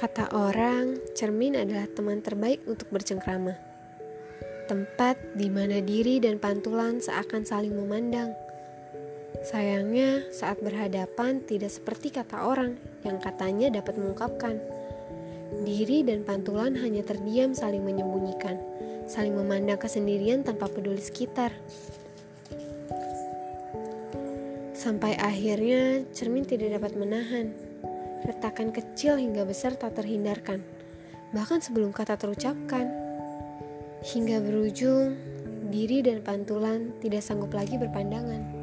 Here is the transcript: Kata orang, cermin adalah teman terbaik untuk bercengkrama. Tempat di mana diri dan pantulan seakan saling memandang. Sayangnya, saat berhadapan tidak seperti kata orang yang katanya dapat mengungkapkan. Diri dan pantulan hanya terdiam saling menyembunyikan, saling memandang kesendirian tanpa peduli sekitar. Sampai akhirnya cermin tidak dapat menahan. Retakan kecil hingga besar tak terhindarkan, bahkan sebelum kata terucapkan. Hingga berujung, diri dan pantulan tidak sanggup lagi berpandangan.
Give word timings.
Kata 0.00 0.32
orang, 0.32 0.96
cermin 1.12 1.60
adalah 1.60 1.84
teman 1.84 2.24
terbaik 2.24 2.64
untuk 2.64 2.88
bercengkrama. 2.88 3.52
Tempat 4.64 5.36
di 5.36 5.52
mana 5.52 5.84
diri 5.84 6.16
dan 6.16 6.40
pantulan 6.40 7.04
seakan 7.04 7.44
saling 7.44 7.76
memandang. 7.76 8.32
Sayangnya, 9.44 10.24
saat 10.32 10.56
berhadapan 10.64 11.44
tidak 11.44 11.68
seperti 11.68 12.16
kata 12.16 12.48
orang 12.48 12.80
yang 13.04 13.20
katanya 13.20 13.68
dapat 13.76 14.00
mengungkapkan. 14.00 14.56
Diri 15.68 16.00
dan 16.00 16.24
pantulan 16.24 16.80
hanya 16.80 17.04
terdiam 17.04 17.52
saling 17.52 17.84
menyembunyikan, 17.84 18.56
saling 19.04 19.36
memandang 19.36 19.76
kesendirian 19.76 20.40
tanpa 20.40 20.72
peduli 20.72 21.04
sekitar. 21.04 21.52
Sampai 24.72 25.12
akhirnya 25.20 26.08
cermin 26.16 26.48
tidak 26.48 26.80
dapat 26.80 26.96
menahan. 26.96 27.52
Retakan 28.20 28.68
kecil 28.76 29.16
hingga 29.16 29.48
besar 29.48 29.72
tak 29.80 29.96
terhindarkan, 29.96 30.60
bahkan 31.32 31.64
sebelum 31.64 31.90
kata 31.90 32.20
terucapkan. 32.20 32.92
Hingga 34.00 34.44
berujung, 34.44 35.16
diri 35.72 36.04
dan 36.04 36.20
pantulan 36.20 36.92
tidak 37.00 37.24
sanggup 37.24 37.52
lagi 37.56 37.80
berpandangan. 37.80 38.59